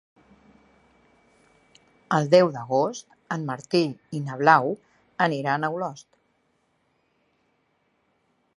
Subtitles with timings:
[2.17, 3.83] El deu d'agost en Martí
[4.19, 4.73] i na Blau
[5.27, 6.09] aniran a Olost.